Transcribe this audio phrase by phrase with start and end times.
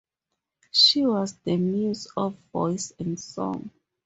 [0.71, 3.69] She was the muse of voice and song.